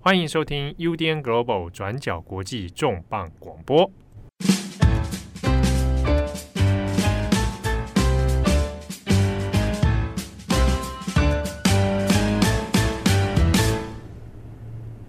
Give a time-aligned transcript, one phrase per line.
[0.00, 3.90] 欢迎收听 UDN Global 转角国际重磅广播。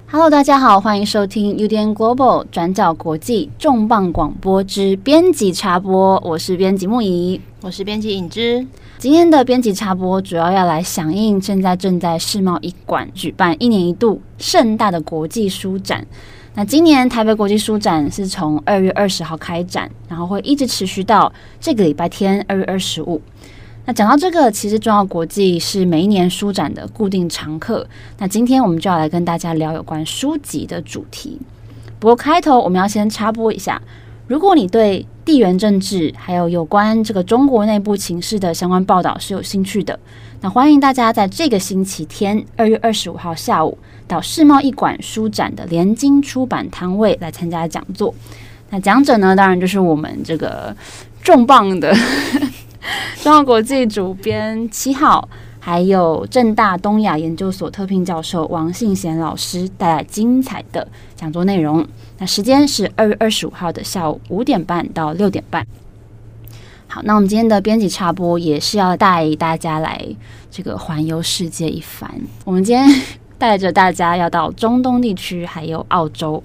[0.07, 6.19] Hello，大家好，欢迎收听 UDN Global 转角国际重磅广播之编辑插播。
[6.25, 8.65] 我是编辑木仪，我是编辑颖之。
[8.99, 16.05] 今天的编辑插播主要要来响应现在正在世贸一馆举办一年一度盛大的国际书展。
[16.53, 21.31] 那今年台北国际书展是从二月二十号开展，然后会一直持续到
[21.61, 23.21] 这个礼拜天二月二十五。
[23.85, 27.87] 那讲到这个，其实重要国际是每一年书展的固定常客。
[28.17, 31.39] 那今天我们就要来跟大家聊有关书籍的主题。
[31.99, 33.81] 不过开头我们要先插播一下。
[34.29, 39.99] 如果你对地缘政治还有有关这个中国内部情势的相关报道是有兴趣的，
[40.41, 43.75] 那欢迎大家在这个星期天二月二十五号下午
[44.07, 48.13] 到世贸一馆书展的联经出版摊位来参加讲座。
[48.69, 50.75] 那讲者呢，当然就是我们这个
[51.23, 51.91] 重磅的
[53.23, 55.27] 中国国际主编七号。
[55.61, 61.85] 还有正大东亚研究所特聘教授王信贤老师带来精彩的讲座内容。
[62.19, 65.65] 那时间是二月二十五号的下午五点半到六点半。
[66.87, 70.05] 好，那我们今天的编辑插播也是要带大家来
[70.51, 72.09] 这个环游世界一番。
[72.43, 72.87] 我们今天
[73.37, 76.43] 带着大家要到中东地区，还有澳洲。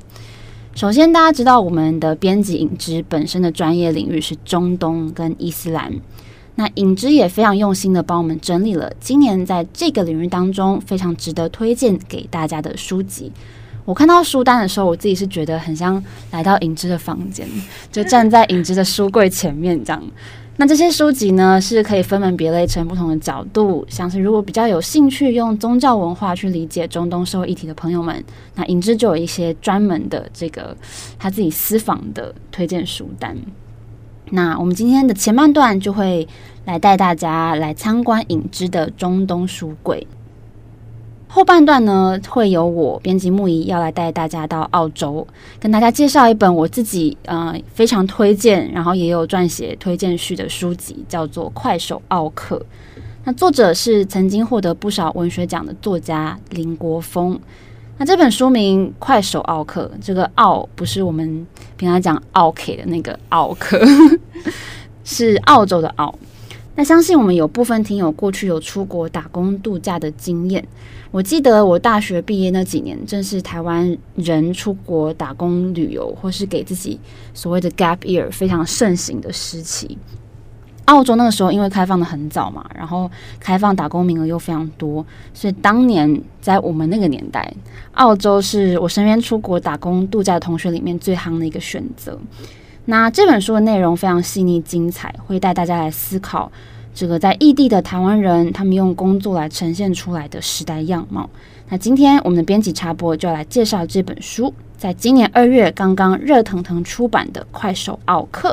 [0.74, 5.92] 首先，大家知道我们的编辑影之本身的专业领域是中东跟伊斯兰。
[6.56, 13.32] 那影之也非常用心的帮我们整理了今年在这个领域当中非常值得推荐给大家的书籍。
[13.84, 17.46] 我看到书单的时候，我自己是觉得很像来到影之的房间，
[17.92, 20.02] 就站在影之的书柜前面这样。
[20.56, 28.24] 那这些书籍呢，是可以分门别类成不同的角度，像是如果比较有兴趣用宗教文化去理解中东社会议题的朋友们，
[28.54, 30.76] 那影之就有一些专门的这个
[31.18, 33.36] 他自己私房的推荐书单。
[34.30, 36.26] 那我们今天的前半段就会
[36.64, 40.06] 来带大家来参观影之的中东书柜，
[41.34, 45.26] 后半段呢，会由我编辑木仪要来带大家到澳洲，
[45.58, 52.56] 跟大家介绍一本我自己呃非常推荐，然后也有撰写推荐序的书籍，叫做《快手奥客》。
[53.24, 57.36] 那作者是曾经获得不少文学奖的作家林国峰。
[57.98, 61.44] 那这本书名《快手奥客》，这个“奥”不是我们
[61.76, 63.84] 平常讲奥 K” 的那个“奥客”，
[65.02, 66.14] 是澳洲的“澳”。
[66.76, 70.66] 那相信我们有部分听友过去有出国打工度假的经验。
[71.12, 76.98] 我记得我大学毕业那几年，正是台湾人出国打工旅游，或是给自己
[77.32, 79.96] 所谓的 “gap year” 非常盛行的时期。
[80.86, 87.54] 澳洲那个时候因为开放的很早嘛，然后开放打工名额又非常多，所以当年在我们那个年代，
[87.92, 92.18] 澳洲是我身边出国打工度假的同学里面最夯的一个选择。
[92.86, 96.52] 那这本书的内容非常细腻精彩，会带大家来思考
[96.94, 101.28] 这个在异地的台湾人他们用工作来呈现出来的时代样貌。
[101.70, 108.50] 那今天我们的编辑插播就来介绍这本书，在今年二月刚刚热腾腾出版的《快手奥克》。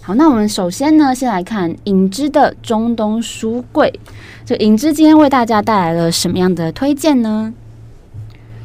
[0.00, 3.92] 好，那我们首先呢，先来看影之的中东书柜。
[4.44, 7.52] 就影之今天为大家带来了什么样的推荐呢？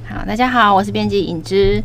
[0.08, 1.84] 好，大家好，我是编辑影之。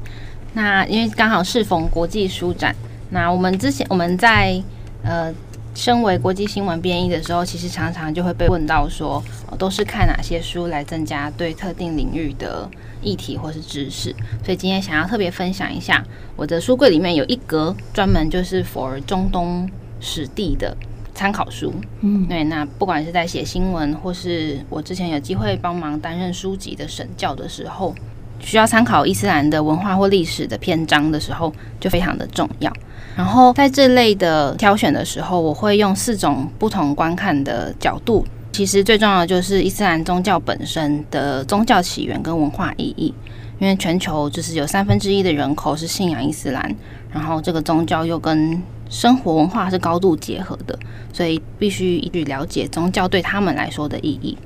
[0.54, 2.74] 那因为刚好适逢国际书展，
[3.10, 4.62] 那我们之前我们在
[5.02, 5.32] 呃，
[5.74, 12.68] 身为国际新闻编译的时候，其实常常就会被问到说，哦，都是看哪些书来增加对特定领域的
[13.02, 16.02] 议题或是知识，所以今天想要特别分享一下，
[16.36, 19.68] 我的书柜里面有一格专门就是 for 中东
[20.00, 20.76] 史地的
[21.14, 21.74] 参考书。
[22.00, 27.94] 嗯，对，那不管是在写新闻，或是我之前有机会帮忙担任书籍的审教的时候，
[28.44, 32.72] 需要参考伊斯兰的文化或历史的篇章的时候，就非常的重要。
[33.16, 38.24] 然后在这类的挑选的时候，我会用四种不同观看的角度。
[38.52, 43.12] 其实最重要的就是伊斯兰宗教本身的宗教起源跟文化意义，
[43.58, 46.74] 因为全球就是有三分之一的人口是信仰伊斯兰，
[47.10, 50.78] 然后这个宗教又跟生活文化是高度结合的，
[51.12, 54.36] 所以必须去了解宗教对他们来说的意义。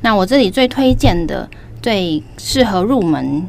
[0.00, 1.48] 那我这里最推荐的、
[1.82, 3.46] 最适合入门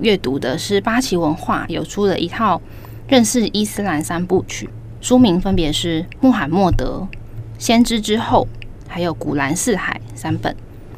[0.00, 2.60] 阅读的是八旗文化有出的一套
[3.06, 4.68] 认识伊斯兰三部曲，
[5.00, 7.06] 书名分别是《穆罕默德》、
[7.56, 8.46] 《先知之后》。
[8.90, 10.56] 还有《古兰四海》三本，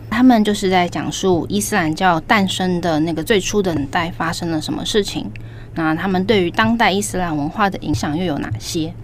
[0.09, 5.29] 他们就是在讲述伊斯兰教诞生的那个最初的年代发生了什么事情。
[5.75, 8.95] 那他们对于当代伊斯兰文化的影响又有哪些？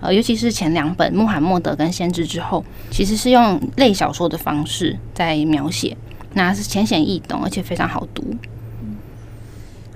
[0.00, 2.64] 呃，尤其是前两本《穆罕默德》跟《先知之后》，
[2.94, 5.96] 其实是用类小说的方式在描写。
[6.34, 8.34] 那是浅显易懂，而且非常好读。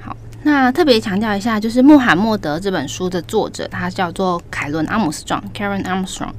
[0.00, 6.34] 好，那特别强调一下，就是《穆罕默德》这本书的作者，他叫做凯伦·阿姆斯壮 （Karen Armstrong），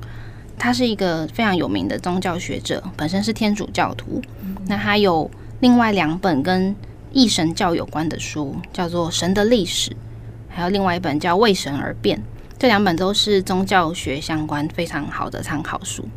[0.57, 4.21] 他是一个非常有名的宗教学者，本身是天主教徒。
[4.67, 5.29] 那他有
[5.59, 6.75] 另外两本跟
[7.11, 9.91] 异神教有关的书，叫做《神的历史》，
[10.49, 12.17] 还有另外一本叫《为神而变》。
[12.59, 16.07] 这两本都是宗教学相关非常好的参考书。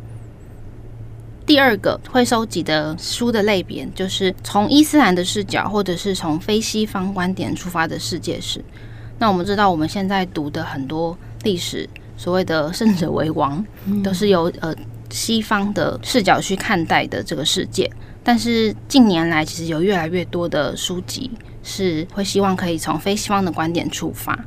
[1.51, 8.63] 第二个会收集的书的类别，就是从伊斯兰的视角，或者是从非西方观点出发的世界史。
[9.19, 13.61] 那我们知道，我们现在读的很多历史，所谓的胜者为王，
[14.01, 14.73] 都是由呃
[15.09, 17.91] 西方的视角去看待的这个世界。
[18.23, 21.29] 但是近年来，其实有越来越多的书籍
[21.63, 24.39] 是会希望可以从非西方的观点出发。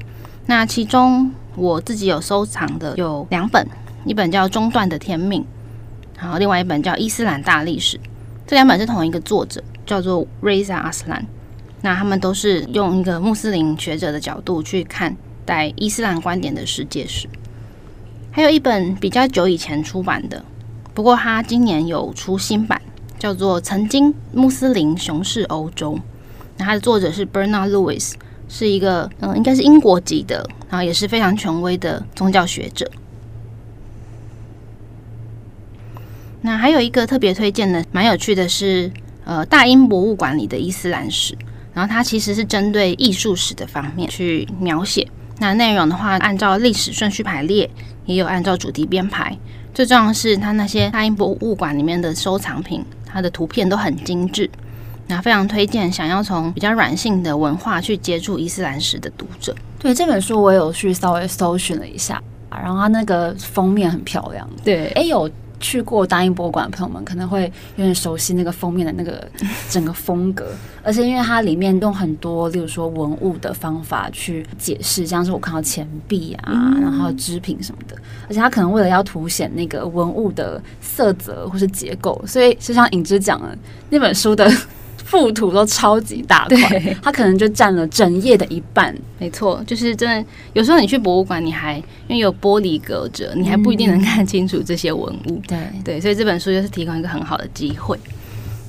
[0.46, 3.68] 那其中我自己有收藏的有两本，
[4.06, 5.42] 一本叫《中断的天命》，
[6.18, 7.96] 然后另外一本叫《伊斯兰大历史》。
[8.46, 11.24] 这两本是同一个作者，叫做 Reza Aslan。
[11.82, 17.28] 那他们都是用一个穆斯林学者的角度去看待伊斯兰观点的世界史。
[18.30, 20.44] 还有一本比较久以前出版的，
[20.92, 22.80] 不过他今年有出新版，
[23.18, 25.94] 叫做《曾经穆斯林雄视欧洲》。
[26.56, 28.14] 那他的作者是 Bernard Lewis。
[28.46, 32.88] 是一个嗯，应该是英国籍的，然后也是非常权威的宗教学者。
[36.46, 38.90] 那还有一个特别推荐的，蛮有趣的是，
[39.24, 41.34] 呃，大英博物馆里的伊斯兰史，
[41.72, 45.08] 然后它其实是针对艺术史的方面去描写。
[45.38, 47.68] 那内容的话，按照历史顺序排列，
[48.04, 49.34] 也有按照主题编排。
[49.72, 54.50] 最重要的是，它那些大英博物馆里面的收藏品，它的图片都很精致。
[55.06, 59.56] 那非常推荐想要从比较软性的文化去接触伊斯兰史的读者。
[59.78, 64.46] 对，这本书，我有去稍微搜寻了一下，然后它那个封面很漂亮。
[64.62, 65.30] 对，哎，有
[65.64, 69.26] 去过大英博物馆的朋友们可能会有点熟悉那个封面的那个
[69.70, 70.44] 整个风格，
[70.82, 77.96] 而且因为它里面用很多，例如说文物的方法去解释，像是我看到钱币啊，嗯、然后织品什么的，
[78.28, 83.56] 而且它可能为了要凸显那个文物的色泽或是结构，所以就像影之讲了
[83.88, 84.46] 那本书的。
[85.04, 88.96] 附图都超级大块，它可能就占了整页的一半。
[89.18, 90.28] 没错，就是真的。
[90.54, 91.76] 有时候你去博物馆，你还
[92.08, 95.40] 因为有玻璃隔着，你还不一定能看清楚这些文物。
[95.46, 97.98] 对对，所以这本书就是提供一个很好的机会。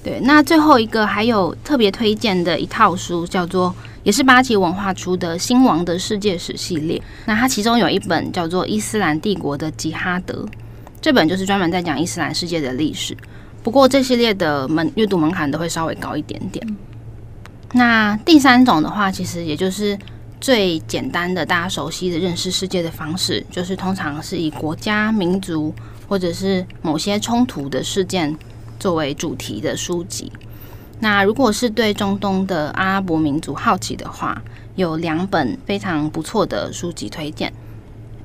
[0.03, 3.73] 对，那最后一个还有特别推荐的一套书，叫做
[4.03, 7.01] 也是八旗文化出的《新王的世界史》系列。
[7.25, 10.33] 那它其中有一本叫做《伊斯兰帝国的吉哈德》，
[11.01, 13.17] 这本就是专门在讲伊斯兰世界的历史。
[13.65, 16.77] 不过这系列的门阅读门槛都会稍微高一点点。
[17.73, 19.97] 那第三种的话，其实也就是
[20.39, 25.73] 最简单的、大家熟悉的认识世界的方式，就是通常是以国家、民族
[26.07, 28.37] 或者是某些冲突的事件
[28.79, 30.31] 作为主题的书籍。
[30.99, 34.39] 那如果是对中东的阿拉伯民族好奇的话，
[34.75, 37.51] 有两本非常不错的书籍推荐，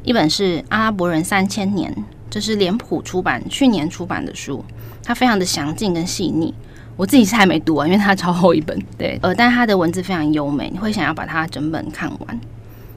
[0.03, 1.91] 一本是《阿拉伯人三千年》。
[2.31, 4.65] 这是脸谱出版去年出版的书，
[5.03, 6.55] 它非常的详尽跟细腻。
[6.97, 8.79] 我自己是还没读完，因为它超厚一本。
[8.97, 12.41] 对，呃，但它的文字非常优美，你会想要把它整本看完。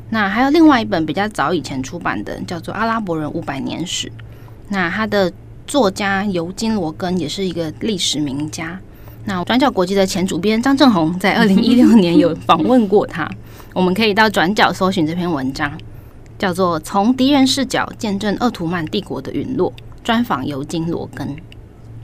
[0.09, 4.07] 那还有另外一本比较早以前出版的，叫做《阿拉伯人五百年史》。
[4.69, 5.31] 那它的
[5.65, 8.79] 作家尤金罗根也是一个历史名家。
[9.25, 13.27] 那转角国际的前主编张正红在二零一六年有访问过他，
[13.73, 15.71] 我们可以到转角搜寻这篇文章。
[16.43, 19.71] 叫做《从敌人视角见证鄂图曼帝国的陨落》，
[20.03, 21.25] 专访尤金·罗根。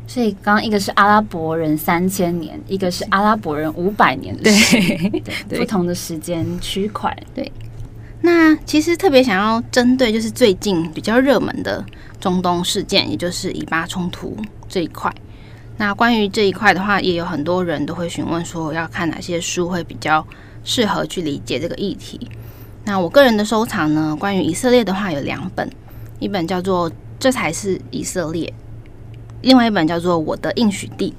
[0.07, 7.13] 所以，刚刚一个是阿拉伯人三千年，一个是阿拉伯人五百年的对，对，不同的时间区块。
[7.35, 7.51] 对，
[8.21, 11.83] 那其实特别想要针对就是最近比较热门的
[12.21, 14.37] 中东事件，也就是以巴冲突
[14.69, 15.13] 这一块。
[15.75, 20.25] 那关于这一块的话，也有很多人都会询问说，要看哪些书会比较
[20.63, 22.17] 适合去理解这个议题。
[22.85, 25.69] 那我个人的收藏呢，关于以色列的话有两本，
[26.19, 28.47] 一本叫做《这才是以色列》，
[29.41, 31.11] 另外一本叫做《我的应许地》。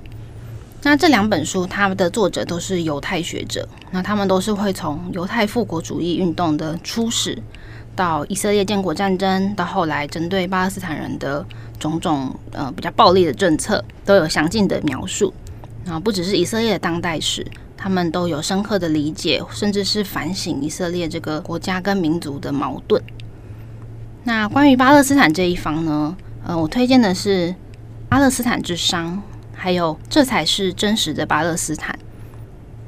[0.83, 7.38] 那这两本书，他们的作者都是犹太学者，那他们都是会从犹太复国主义运动的初始，
[7.95, 11.45] 到以色列建国战争，到后来针对巴勒斯坦人的
[11.79, 15.33] 种种呃比较暴力的政策，都有详尽的描述。
[15.87, 17.47] 啊不只是以色列的当代史。
[17.82, 23.02] 他们都有深刻的理解，甚至是反省以色列这个国家跟民族的矛盾。
[24.25, 26.14] 那关于巴勒斯坦这一方呢？
[26.44, 27.49] 呃，我推荐的是
[28.06, 29.06] 《巴勒斯坦之殇》，
[29.54, 31.94] 还有《这才是真实的巴勒斯坦》。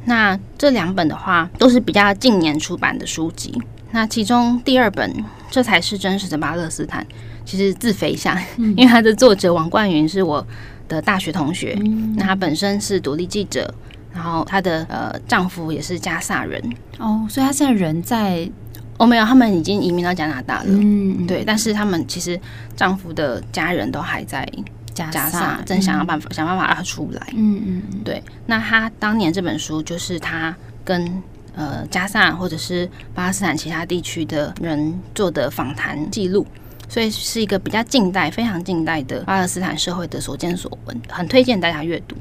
[0.04, 3.58] 那这两本的话，都是比较近年出版的书籍。
[3.92, 5.10] 那其中第二本
[5.50, 7.02] 《这才是真实的巴勒斯坦》，
[7.46, 10.46] 其实自肥一下，因为它的作者王冠云是我
[10.86, 11.78] 的大学同学。
[11.80, 13.72] 嗯、那他本身是独立记者，
[14.12, 16.62] 然后她的呃丈夫也是加萨人。
[16.98, 18.50] 哦，所以她现在人在？
[18.98, 20.66] 哦，没有，他们已经移民到加拿大了。
[20.66, 22.38] 嗯，对，但是他们其实
[22.76, 24.48] 丈夫的家人都还在
[24.94, 27.26] 加萨，萨正想要办法、嗯、想办法让他出来。
[27.34, 28.22] 嗯嗯，对。
[28.46, 30.54] 那他当年这本书就是他
[30.84, 31.20] 跟
[31.56, 36.46] 呃加萨或者是巴勒斯坦其他地区的人做的访谈记录，
[36.88, 42.14] 所以是一个比较近代、非常近代的巴勒斯坦社会的所见所闻，很推荐大家阅读。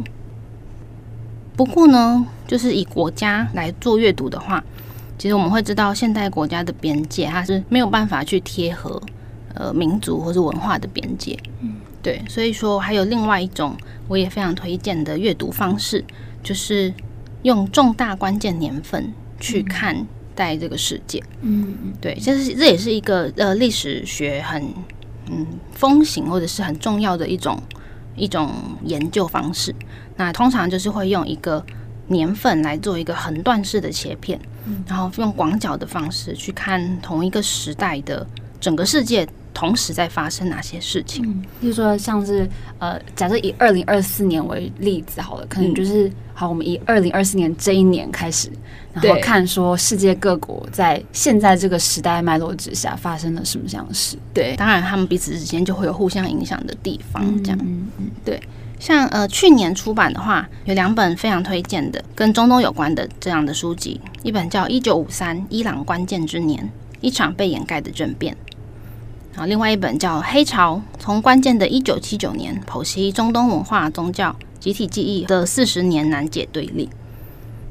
[1.64, 4.64] 不过呢，就是以国家来做阅读的话。
[5.20, 9.00] 其实我们会知道，现代国家的边界它是没有办法去贴合
[9.54, 13.78] 呃民族或是文化的边界，嗯，对，所以说还有另外一种
[14.08, 16.04] 我也非常推荐的阅读方式，
[16.42, 16.92] 就是
[17.44, 19.96] 用重大关键年份去看
[20.34, 24.64] 待这个世界，嗯，对，这是这也是一个呃历史学很
[25.30, 27.62] 嗯风行或者是很重要的一种
[28.16, 28.52] 一种
[28.84, 29.74] 研究方式。
[30.18, 31.64] 那通常就是会用一个
[32.08, 34.40] 年份来做一个横断式的切片。
[34.88, 38.26] 然后用广角的方式去看同一个时代的
[38.60, 41.26] 整个世界，同时在发生哪些事情。
[41.26, 48.50] 嗯，比如说像是呃，假设以二零二四年为例子好了，可能就是、嗯、好，我们以二零二四年这一年开始，
[48.94, 54.18] 然后看说世界各国在现在这个时代脉络之下发生了什么样的事。
[54.34, 57.60] 对，当然他们彼此之间就会有互相影响的地方，这样。
[57.62, 58.42] 嗯嗯，对。
[58.80, 66.68] 像呃去年出版的话，有两本非常推荐的跟中东有关的这样的书籍，一本叫《一九五三伊朗关键之年：
[67.00, 68.34] 一场被掩盖的政变》，
[69.34, 76.86] 然后另外一本叫《黑潮：从关键的一九七九年剖析中东文化、宗教、集体记忆的四十年难解对立》。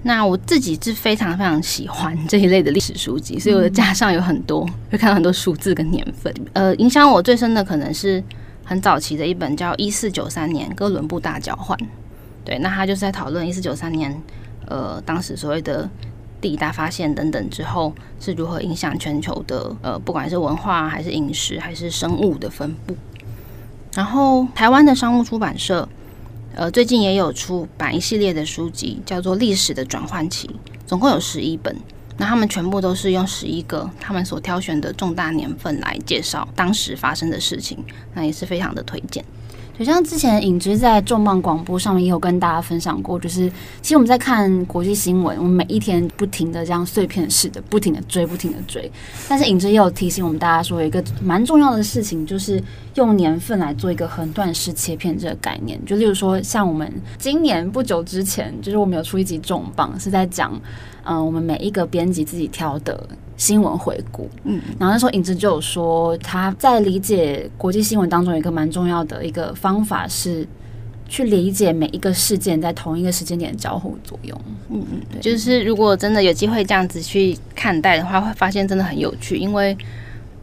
[0.02, 6.34] 那我自己是非常非常喜欢这一类的历史书籍，所以我的架上有很多，会看到很多数字跟年份。
[6.54, 8.22] 呃，影响我最深的可能是。
[8.62, 11.76] 很早期的一本叫《一四九三年哥伦布大交换》，
[12.44, 14.16] 对，那他就是在讨论一四九三年，
[14.66, 15.90] 呃，当时所谓的
[16.40, 22.96] 第一大发现等等之后是如何影响全球的，呃，不管是文化还是饮食还是生物的分布。
[23.94, 25.88] 然后台湾的商务出版社，
[26.54, 30.48] 呃，最近也有出版一系列的书籍，叫做《历史的转换期》，
[30.86, 31.76] 总共有十一本。
[32.16, 37.82] 那他们全部都是用十一个他们所挑选的重大年份来介绍当时发生的事情，
[38.14, 39.24] 那也是非常的推荐。
[39.80, 48.92] 就像之前影之在重磅广播上面也有跟大家分享过，就是其实我们在看国际新闻，我们每一天不停的这样碎片式的不停的追，不停的追。
[49.26, 52.62] 但是影之也有提醒我们大家说，有一个蛮重要的事情，就是
[52.96, 55.82] 用年份来做一个横断式切片这个概念。
[55.86, 60.52] 就例如说，像我们今年不久之前，就是我们有出一集重磅，是在讲。
[61.02, 63.08] 嗯，我们每一个编辑自己挑的
[63.40, 70.46] 新闻回顾，嗯，然后那时候影子就有说，他在理解国际新闻当中有一个蛮重要的一个方法是
[71.08, 74.38] 去理解每一个事件在同一个时间点的交互作用。
[74.68, 79.74] 嗯嗯，对，就是如果真的有机会这样子去看待的话，会发现真的很有趣，因为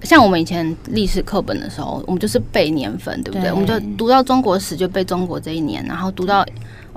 [0.01, 3.43] 像我们以前历史课本的时候，我们就是背年份，对不对？
[3.43, 6.43] 对，我们就读到中国史就背中国这一年，然后读到。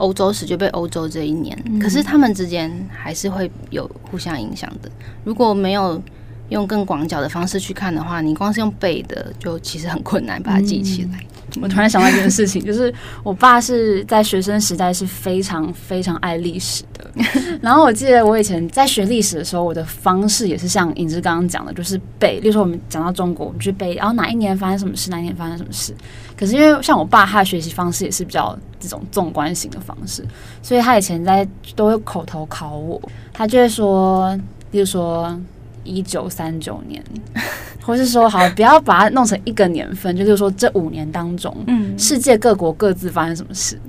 [0.00, 4.90] 欧洲史就被欧洲这一年，可是他们之间还是会有互相影响的。
[5.24, 6.02] 如果没有
[6.50, 11.18] 用更广角的方式去看的话，你光是用背的，就其实很困难把它记起来。
[11.56, 12.92] 嗯、我突然想到一件事情，就是
[13.24, 17.10] 我爸是在学生时代是非常非常爱历史的。
[17.60, 22.38] 然后我记得我以前在学历史的时候，我的方式也是像影之刚刚讲的，就是背。
[22.40, 25.92] 例如说我们讲到中国，我们去背，然后哪一年发生什么事，哪一年发生什么事。
[26.36, 30.24] 可是因为像我爸，他的学习方式也是比较这种纵观型的方式，
[30.62, 33.00] 所以他以前在都会口头考我，
[33.32, 34.34] 他就会说，
[34.70, 35.36] 例如说
[35.84, 37.02] 一九三九年。
[37.82, 43.80] 或是说好，不要把它弄成一个年份，就就是说这五年当中，嗯，世界各国各自发生什么事。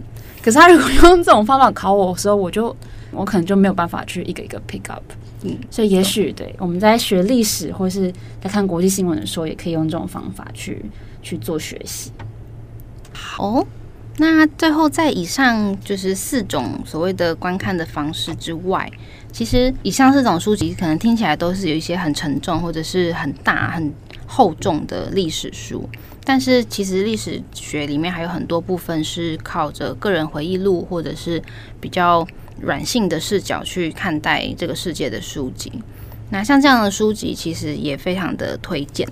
[0.42, 2.76] 可是他如果用这种方法考我的时候，我就
[3.12, 5.04] 我可能就没有办法去一个一个 pick up。
[5.44, 10.84] 嗯，所以也许对我们在学历史或是在看国际新闻的时候，也可以用这种方法去
[11.22, 12.12] 去做学习。
[13.14, 13.64] 好，
[14.18, 18.92] 那最后在以上就是四种所谓的观看的方式之外。
[19.32, 23.92] 其实，以上四种书籍可能听起来都是有一些很沉重或者是很大很
[24.28, 25.90] 厚重的历史书，
[26.26, 31.42] 但是其实历史学里面还有很多部分是靠着个人回忆录或者是
[31.80, 32.28] 比较
[32.60, 35.72] 软性的视角去看待这个世界的书籍。
[36.30, 39.08] 那像这样的书籍，其实也非常的推荐。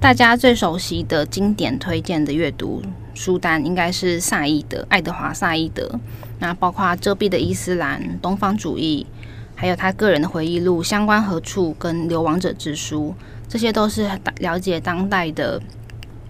[0.00, 2.82] 大家最熟悉的经典推荐的阅读
[3.14, 5.90] 书单，应该是萨义德爱德华萨义德。
[6.38, 9.06] 那包括遮蔽的伊斯兰、东方主义，
[9.54, 13.14] 还有他个人的回忆录《相关何处》跟《流亡者之书》，
[13.48, 15.60] 这些都是了解当代的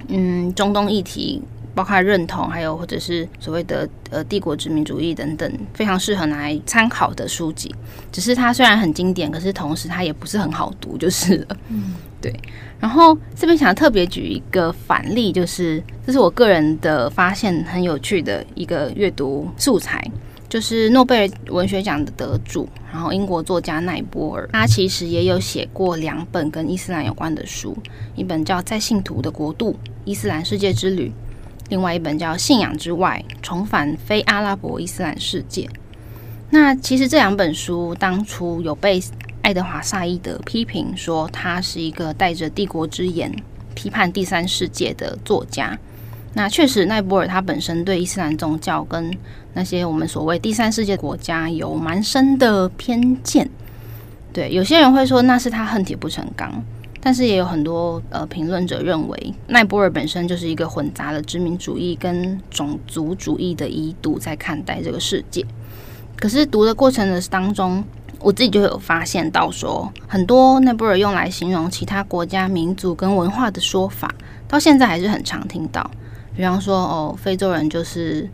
[0.09, 1.41] 嗯中东议题
[1.75, 7.75] 包括认同，还有或者是所谓的呃帝国殖民主义等等，非常适合来参考的书籍。
[8.11, 11.57] 只是它虽然很经典，可是同时它也不是很好读，就是了。
[12.23, 12.33] 对。
[12.81, 20.03] 然后这边想特别举一个反例，就是这是我个人的发现，很有趣的一个阅读素材，
[20.49, 27.77] 就是诺贝尔文学奖的得主，然后英国作家奈波尔，他其实也有写过两本跟伊斯兰有关的书，
[28.17, 31.09] 一本叫《在信徒的国度：伊斯兰世界之旅》。
[31.69, 35.63] 另外一本叫《信仰之外：重返非阿拉伯伊斯兰世界》。
[36.51, 39.01] 那其实这两本书当初有被
[39.43, 43.35] 爱德华·萨伊德批评说，他是一个带着帝国之眼
[43.75, 45.77] 批判第三世界的作家。
[46.35, 49.13] 那确实，奈波尔他本身对伊斯兰宗教跟
[49.53, 53.51] 那些我们所谓第三世界国家有蛮深的偏见。
[54.33, 56.65] 对，有些人会说那是他恨铁不成钢。
[57.05, 65.45] 但是也有很多呃评论者认为，奈波尔本身就是一个混杂了殖民主义跟种族主义的遗毒在看待这个世界。
[66.15, 67.83] 可是读的过程的当中，
[68.23, 74.13] 我自己就有发现到说，很多奈布尔用来形容其他国家民族跟文化的说法，
[74.47, 75.91] 到现在还是很常听到。
[76.35, 78.29] 比方说，哦，非洲人就是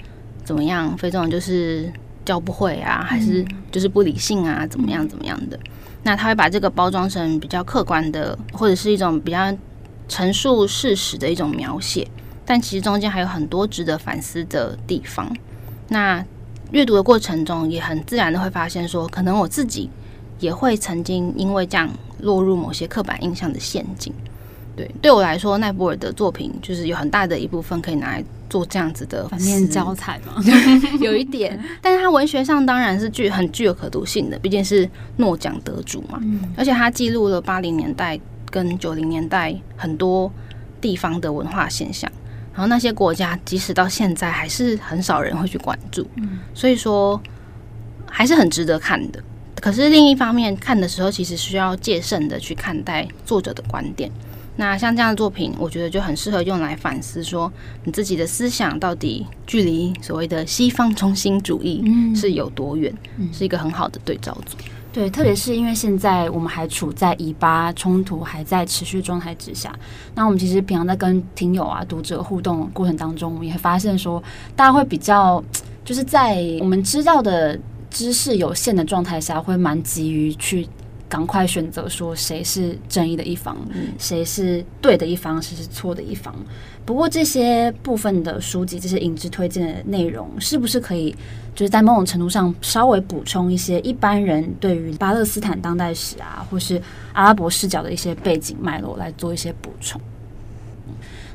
[0.45, 1.91] 怎么样，非洲人就是
[2.25, 5.59] 教不会啊，还是就是不理性啊，怎么样怎么样的。
[6.03, 9.53] 那他会把这个包装成比较客观的，或者是一种比较
[10.07, 12.07] 陈述事实的一种描写，
[12.45, 15.35] 但其实中间还有很多值得反思的地方。
[15.89, 16.25] 那
[16.73, 19.89] 阅读的过程中，也很自然的会发现说，可能我自己
[20.41, 21.89] 也会曾经因为这样
[22.21, 24.13] 落入某些刻板印象的陷阱。
[24.77, 30.41] 对，对我来说，奈波尔的作品就是有很大的一部分可以拿来做这样子的反面教材嘛，
[31.01, 31.59] 有一点。
[31.83, 36.21] 但是他文学上当然是具很具有可读性的，毕竟是诺奖得主嘛。
[36.23, 38.21] 嗯、而且他记录了八零年代
[38.51, 40.31] 跟九零年代很多
[40.81, 42.09] 地方的文化现象，
[42.59, 46.05] 然后那些国家即使到现在还是很少人会去关注。
[46.17, 47.23] 嗯、所以说
[48.11, 49.23] 还是很值得看的。
[49.61, 54.11] 可是另一方面看的时候，其实需要戒慎的去看待作者的观点。
[54.57, 57.53] 那像这样的作品，我觉得就很适合用来反思，说
[57.85, 64.57] 你自己的思想到底距离所谓的西方中心主义是有多远，嗯、是一个很好的对照组。
[64.93, 69.73] 对，特别是因为现在我们还处在以巴冲突还在持续状态之下，
[70.15, 74.21] 那我们其实平常在跟听友啊、读者互动过程当中，我们也会发现说，
[74.57, 75.43] 大家会比较
[75.85, 77.57] 就是在我们知道的
[77.91, 80.67] 知识有限的状态下，会蛮急于去。
[81.09, 83.57] 赶快选择说谁是正义的一方，
[83.99, 86.35] 谁是对的一方，谁是错的一方。
[86.85, 91.15] 不过这些部分的书籍，这些影子推荐的内容，是不是可以
[91.55, 96.81] 就是在某种程度上稍微补充一些一般人对于巴勒斯坦当代史啊，或是
[97.13, 100.01] 阿拉伯视角的一些背景脉络来做一些补充？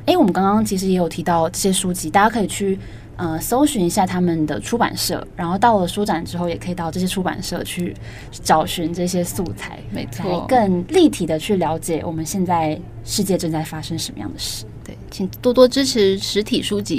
[0.06, 2.78] 诶，我们刚刚其实也有提到这些书籍，大家可以去。
[3.16, 7.96] 呃，搜寻一下他们的出版社，然后到了书展之后，也可以到这些出版社去
[8.32, 14.66] 找寻这些素材，没错，更立体的去了解我们现在世界正在发生什么样的事。
[14.84, 16.98] 对，请多多支持实体书籍。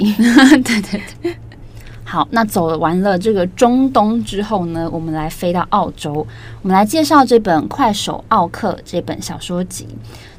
[0.63, 1.35] 对 对对。
[2.07, 6.25] 好，那走完了这个中东之后呢，我们来飞到澳洲，
[6.61, 9.87] 我们来介绍这本《快手奥克》这本小说集。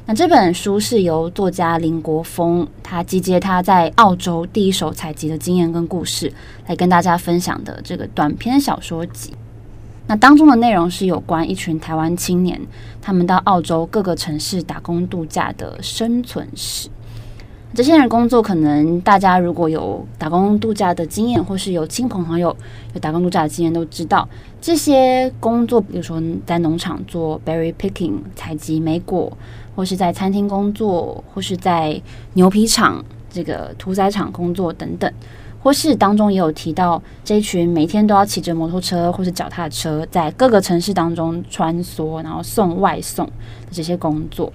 [0.05, 6.31] 那这本书是由作家林国峰，他集结他在澳洲第一手采集的经验跟故事，
[6.67, 9.33] 来跟大家分享的这个短篇小说集。
[10.07, 12.61] 那当中的内容是有关一群台湾青年，
[13.01, 16.87] 他们到澳洲各个城市打工度假的生存史。
[17.77, 22.57] 这些人工作，可能大家如果有打工度假的经验，或是有亲朋好友
[22.95, 24.27] 有打工度假的经验，都知道
[24.59, 29.31] 这些工作，比如说在农场做 berry picking 采集莓果。
[29.75, 32.01] 或是在餐厅工作，或是在
[32.33, 35.13] 牛皮厂这个屠宰场工作等等，
[35.61, 43.31] 或是当中也有提到这一群每天都要骑着摩托车或是脚踏车在各个城市当中穿梭，然后送外送的
[43.69, 44.51] 这些工作。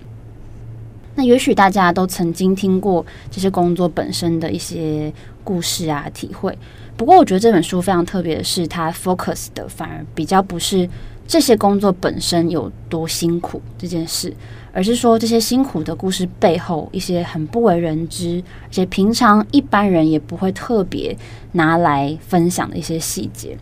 [1.14, 5.12] 那也许大家都曾经听过这些工作本身的一些
[5.44, 6.56] 故事啊、体会。
[6.96, 10.88] 不过，我觉得这本书非常特别的是，它 focus 的反而比较不是
[11.26, 14.32] 这些工作本身有多辛苦这件事。
[14.74, 21.14] 而是说，这些辛苦的故事背后，一些很不为人知，而且平常一般人也不会特别
[21.52, 23.58] 拿来分享的一些细节。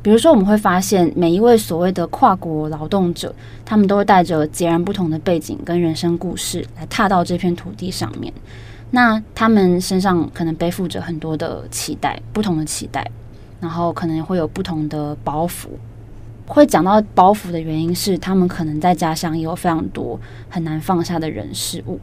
[0.00, 3.34] 比如说，我们会发现，每一位所谓的跨国劳动者，
[3.64, 8.32] 他们都会带着截然不同的背景跟人生故事来踏到这片土地上面。
[8.90, 13.10] 那他们身上可能背负着很多的期待，不同的期待，
[13.60, 15.66] 然后可能会有不同的包袱。
[16.46, 22.00] 会讲到包袱的原因是，他们可能在家乡也有非常多很难放下的人事物，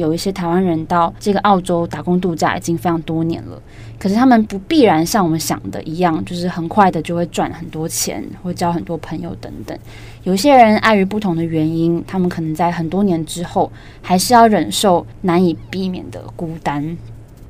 [0.00, 3.60] 有一些台湾人到这个澳洲打工度假已经非常多年了，
[3.98, 9.78] 可是他们不必然像我们想的一样，就是很快的就会赚很多钱，会交很多朋友等等。
[10.24, 13.70] 有些人碍于不同的原因，他们可能在很多年之后，
[14.02, 16.96] 还是要忍受难以避免的孤单。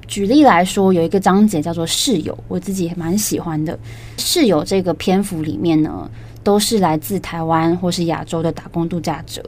[0.06, 3.78] 举例来说，有一个章节叫做“室友”，我自己也蛮喜欢的。
[4.16, 6.10] 室友这个篇幅里面呢，
[6.42, 9.40] 都是来自台湾或是亚洲的打工度假者。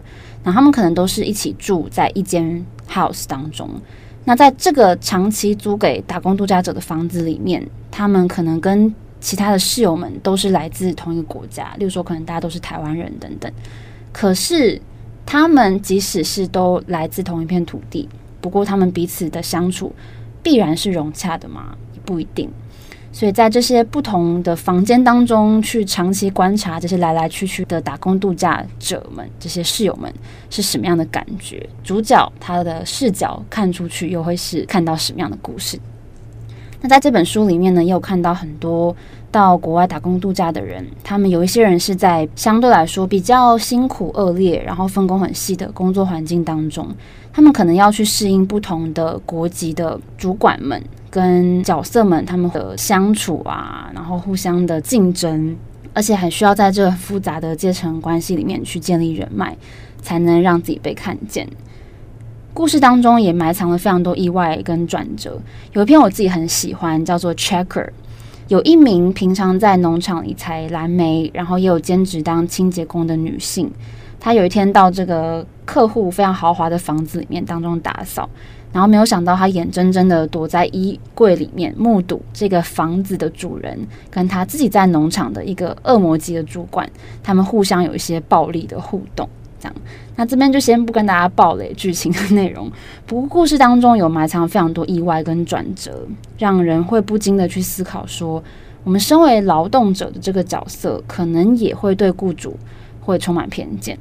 [0.45, 3.69] 那他们可能都是一起住在一间 house 当中。
[4.25, 13.51] 那在这个长期租给打工度假者的房子里面，他们可能跟其他的室友们都是来自同一个国家，例如说，可能大家都是台湾人等等。
[14.13, 14.81] 可是，
[15.25, 18.09] 他们即使是都来自同一片土地，
[18.41, 19.93] 不过他们彼此的相处。
[20.45, 21.77] 必然是融洽的吗？
[22.05, 22.51] 不一定。
[23.13, 30.13] 所以在这些不同的房间当中，去长期观察这些来来去去的打工度假者们，这些室友们
[30.49, 31.69] 是什么样的感觉？
[31.85, 35.79] 主角他的视角看出去，又会是看到什么样的故事？
[36.81, 38.97] 那在这本书里面呢，也有看到很多
[39.31, 46.89] 到国外打工度假的人，他们有一些人是在相对来说比较辛苦、恶劣，然后分工很细的工作环境当中。
[47.33, 55.55] 他们可能要去适应不同的国籍的主管们跟角色们他们的相处啊，然后互相的竞争，
[55.93, 59.55] 而且还需要在这复杂的阶层关系里面去建立人脉，
[60.01, 61.47] 才能让自己被看见。
[62.55, 65.39] 故事当中也埋藏了非常多意外跟转折。
[65.75, 67.85] 有一篇我自己很喜欢，叫做《Checker》，
[68.49, 73.71] 有一名平常在农场里采蓝莓，然后也有兼职当清洁工的女性。
[74.19, 78.31] 她有一天到这个客户非常豪华的房子里面当中打扫，
[78.73, 83.79] 然后没有想到他眼睁睁的躲在衣柜里面，目睹这个房子的主人
[84.11, 86.91] 跟他自己在农场的一个恶魔级的主管，
[87.23, 89.29] 他们互相有一些暴力的互动。
[89.61, 89.77] 这样，
[90.17, 92.69] 那这边就先不跟大家爆雷剧情的内容。
[93.07, 96.05] 不过故事当中有埋藏非常多意外跟转折，
[96.37, 98.43] 让人会不禁的去思考说，
[98.83, 102.57] 我们身为劳动者的这个角色，可能也会对雇主
[103.01, 103.97] 会充满偏见。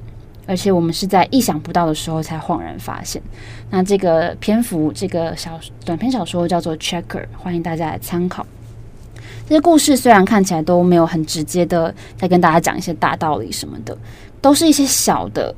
[0.47, 3.21] 而且我们是在意想不到的时候才恍然发现。
[3.69, 8.45] 那这个篇幅，这个小短篇小说叫做《Checker》，欢迎大家来参考。
[9.47, 13.97] 这些故事虽然看起来都没有很直接的在跟大家讲一些大道理什么的，
[14.41, 15.53] 都是一些小的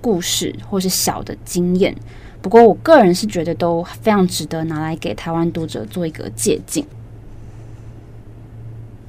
[0.00, 1.94] 故事或是小的经验。
[2.42, 6.84] 不过我个人是觉得都非常值得拿来给台湾读者做一个借鉴。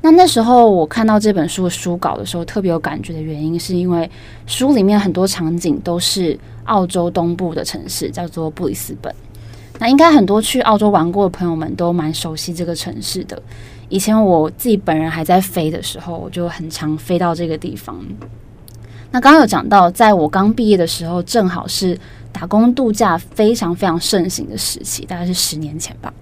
[0.05, 4.09] 那那时候我看到这本书的书稿的时候，特别有感觉的原因，是因为
[4.45, 9.15] 书里面很多场景都是澳洲东部的城市，叫做布里斯本。
[9.79, 13.41] 那应该很多去澳洲玩过的朋友们都蛮熟悉这个城市的。
[13.87, 17.97] 以前我自己本人还在飞的时候，我就很常飞到这个地方。
[19.09, 21.97] 那刚刚有讲到，在我刚毕业的时候，正好是
[22.33, 26.13] 打工度假非常非常盛行的时期，大概是十年前吧。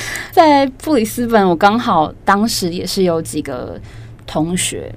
[0.32, 3.80] 在布里斯本，我刚好当时也是有几个
[4.26, 4.94] 同学，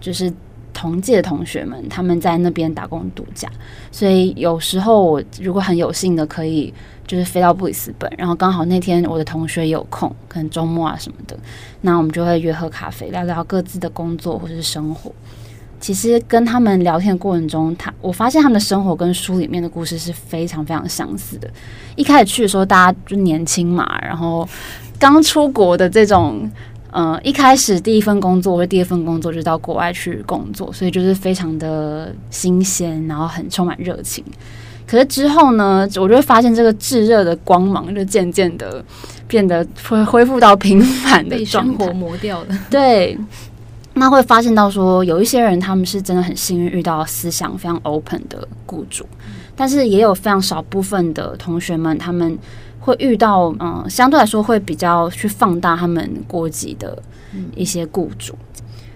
[0.00, 0.32] 就是
[0.72, 3.50] 同届的同学们，他们在那边打工度假，
[3.90, 6.72] 所以有时候我如果很有幸的可以
[7.06, 11.36] 就是飞到布里斯本，然后刚好那天我的同学有空，可能周末啊什么的，
[11.80, 15.12] 那我们就会约喝咖啡，聊聊各自的工作或者是生活。
[15.80, 21.48] 其实跟他们聊天的过程中，他我发现他们的生活跟书里面的故事是非常非常相似的。
[21.94, 24.48] 一开始去的时候，大家就年轻嘛，然后
[24.98, 26.50] 刚出国的这种，
[26.90, 34.24] 嗯、呃，一开始第一份工作或者第二份工作就到国外去工作，所以就是非常的新鲜，然后很充满热情。
[34.86, 38.84] 可是之后呢，我就会发现这个炙热的光芒就渐渐的
[39.26, 42.58] 变得恢恢复到平凡的状态，被生活磨掉了。
[42.70, 43.16] 对。
[43.98, 49.04] 那会发现到说，有一些人他们是真的很幸运遇到思想非常 open 的雇主，
[49.54, 52.38] 但是也有非常少部分的同学们，他们
[52.80, 57.02] 会遇到嗯，相对来说会比较去放大他们国籍的
[57.54, 58.34] 一些雇主。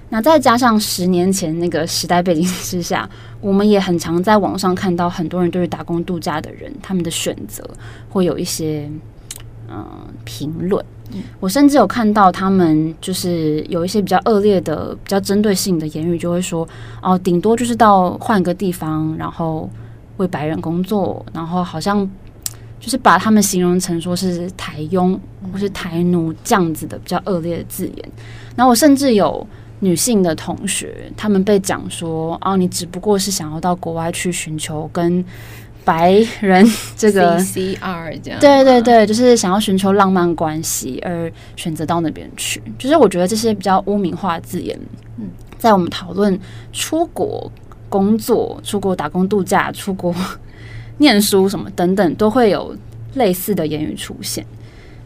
[0.09, 3.09] 那再加上十年前那个时代背景之下，
[3.41, 7.63] 我们也很常在网上看到很多人对于打工度假的人，他们的选择
[8.11, 8.91] 会有一些
[9.71, 9.85] 嗯
[10.25, 10.85] 评论。
[11.41, 16.67] 我甚至有看到他们就是有一些比较恶劣的、比较针对性的言语，就会说
[17.01, 19.69] 哦，顶多就是到换个地方，然后
[20.17, 22.09] 为白人工作，然后好像
[22.81, 25.19] 就是把他们形容成说是台佣
[25.53, 28.11] 或是台奴这样子的比较恶劣的字眼。
[28.57, 29.47] 然后我甚至有
[29.81, 35.25] 女性的同学，他们被讲说哦，你只不过是想要到国外去寻求跟。
[35.85, 36.65] 白人
[36.97, 42.63] 这个 CCR 这样，对对对，就是想要寻求浪漫关系而选择到那边去。
[42.79, 44.79] 就是我觉得这些比较污名化的字眼，
[45.19, 46.39] 嗯，在我们讨论
[46.73, 47.51] 出国
[47.89, 50.15] 工作、出国打工度假、出国
[50.99, 52.77] 念书什么等等，都会有
[53.15, 54.47] 类似的言语出现。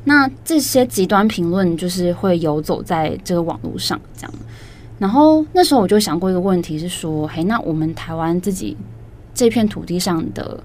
[0.04, 4.32] 那这些极端评论就是会游走在这个网络上，这样。
[4.98, 8.76] 然后那时候我就想过一个问题，是说，嘿，那我们台湾自己
[9.36, 10.58] 这片土地上的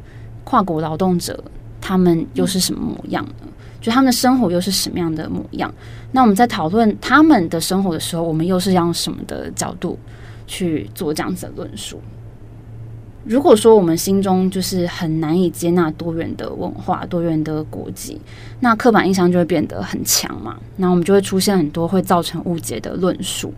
[0.46, 1.44] 跨国劳动者，
[1.82, 3.48] 他们又是什么模样呢？
[3.82, 5.72] 就他们的生活又是什么样的模样？
[6.14, 10.00] 那我们在讨论他们的生活的时候，我们又是用什么的角度
[10.48, 12.00] 去做这样子的论述？
[13.24, 18.20] 如果说我们心中就是很难以接纳多元的文化、多元的国籍，
[18.62, 20.58] 那刻板印象就会变得很强嘛。
[20.78, 23.54] 那我们就会出现很多会造成误解的论述。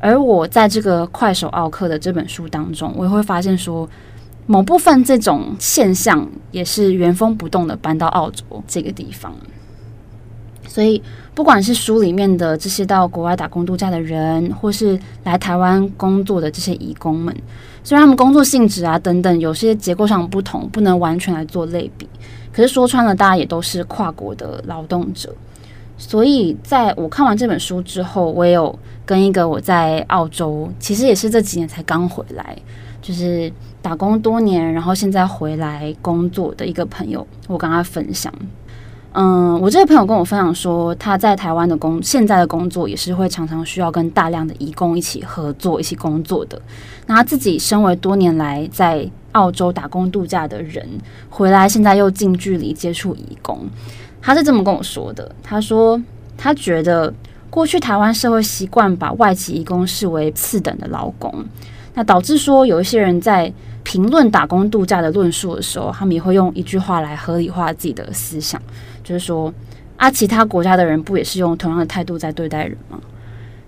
[0.00, 3.88] 而我在这个快手奥克的这本书当中，我也会发现说，
[4.46, 9.34] 某部分这种现象也是原封不动的搬到澳洲这个地方。
[10.68, 11.02] 所以，
[11.34, 17.34] 不管是书里面的这些到国外打工度假的人，或是来台湾工作的这些义工们，
[17.84, 22.08] 虽然他们工作性质啊等等有些结构上不同，不能完全来做类比，
[22.50, 25.34] 可是说穿了，大家也都是跨国的劳动者。
[25.98, 32.56] 所以，在我看完这本书之后，我也有跟一个我在澳洲，其实也是这几年才刚回来，
[33.02, 33.52] 就是
[33.82, 38.32] 打工多年，然后现在回来工作的一个朋友，我跟他分享。
[39.14, 46.58] 嗯，我这个朋友跟我分享说，他在台湾的工，现在的工作也是会常常需要跟大量的移工一起合作、一起工作的。
[47.06, 50.88] 那他自己身为多年来在澳洲打工度假的人，
[51.28, 53.58] 回来现在又近距离接触移工，
[54.22, 55.30] 他是这么跟我说的。
[55.42, 56.00] 他说，
[56.38, 57.12] 他觉得
[57.50, 61.44] 过去台湾社会习惯把外籍移工视为次等的劳工，
[61.94, 63.52] 那导致说有一些人在
[63.82, 68.60] 评论打工度假的论述的时候，他们也会用一句话来合理化自己的思想。
[69.04, 69.52] 就是说
[69.96, 72.98] 啊，其他国家的人不也是用同样的态度在对待人吗？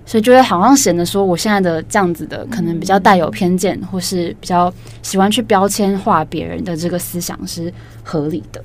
[0.07, 8.63] 所以就会好像显得说，我现在的这样子的，可能比较带有偏见，或是比较喜欢去标签化别人的这个思想是合理的。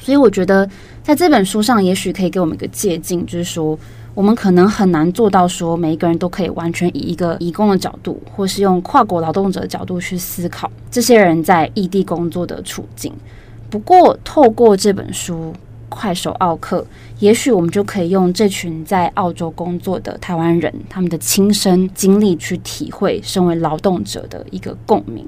[0.00, 0.66] 所以我觉得
[1.02, 3.78] 在这本书上，也许可以给我们一个借鉴，就是说，
[4.18, 13.12] 我们可能很难做到说，每一个人都可以完全以一个移工的角度，或是用跨国劳动者的角度去思考这些人在异地工作的处境。
[13.70, 15.54] 不过，透过这本书。
[15.90, 16.86] 快手奥客，
[17.18, 25.24] 也许我们就可以用这群在澳洲工作的台湾人，他们的亲身经历去体会身为劳动者的一个共鸣，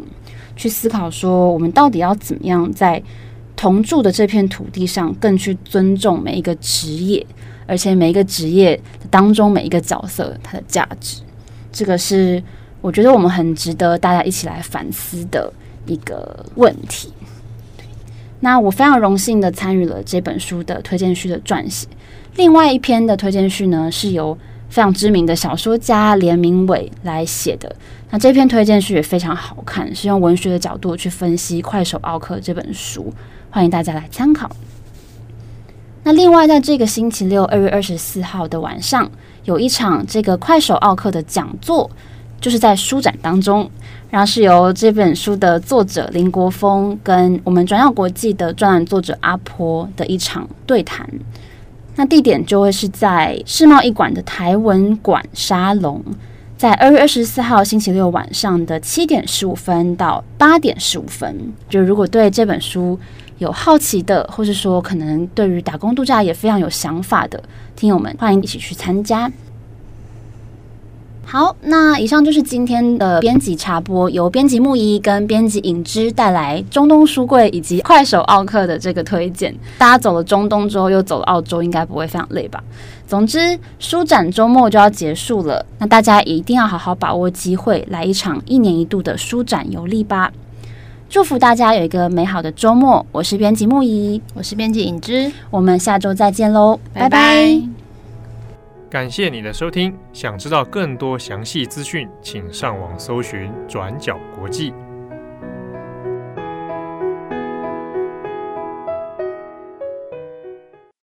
[0.57, 3.03] 去思考说，我们到底要怎么样在
[3.61, 7.27] 同住的这片土地上，更去尊重每一个职业，
[7.67, 11.21] 而且每一个职业当中每一个角色它的价值，
[11.71, 12.43] 这个是
[12.81, 15.53] 我觉得我们很值得大家一起来反思的
[15.85, 17.13] 一个问题。
[18.41, 21.87] 那我非常荣幸的参与了这本书的推荐序的撰写。
[22.37, 24.39] 另外一篇的推荐序呢，是由
[24.71, 27.77] 非常知名的小说家连明伟来写的。
[28.09, 33.13] 那这篇推荐序也非常好看，是用文学的角度去分析《快手奥克》这本书，
[33.51, 34.49] 欢迎大家来参考。
[36.05, 39.11] 那另外，在这个星期六二月二十四号的晚上，
[39.45, 41.91] 有一场这个《快手奥客》的讲座，
[42.41, 43.69] 就是在书展当中。
[44.09, 51.09] 然后是由这本书的作者林国峰跟我们转角国际的专栏作者阿坡的一场对谈，
[51.95, 56.03] 那地点就会是在世贸一馆的台文馆沙龙，
[56.57, 61.53] 在二月二十四号星期六晚上的七点十五分到八点十五分。
[61.69, 62.99] 就如果对这本书
[63.41, 67.43] 有好奇的，或是说可能对于打工度假也非常有想法的
[67.75, 69.33] 听友们，欢迎一起去参加。
[71.25, 79.55] 好，那以上就是今天的编辑插播，由编辑木一跟编辑影之带来中东书柜以及快手奥客的这个推荐。
[79.79, 82.63] 大家走了中东之后，又走了澳洲，应该不会非常累吧？
[83.07, 90.31] 总之，书展周末就要结束了，那大家一定要好好把握机会，来一场一年一度的书展游历吧。
[91.11, 93.05] 祝福大家有一个美好的周末。
[93.11, 97.09] 我是编辑木仪，我是编辑影之，我们下周再见喽，拜拜。
[97.09, 97.63] 拜拜。
[98.89, 104.73] 感谢你的收听，想知道更多详细资讯，请上网搜寻“转角国际”。